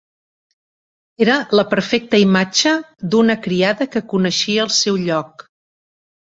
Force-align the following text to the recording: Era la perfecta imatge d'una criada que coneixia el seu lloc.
Era 1.25 1.35
la 1.59 1.65
perfecta 1.73 2.23
imatge 2.25 2.73
d'una 3.13 3.37
criada 3.45 3.89
que 3.97 4.05
coneixia 4.17 4.67
el 4.67 4.75
seu 4.83 5.01
lloc. 5.07 5.49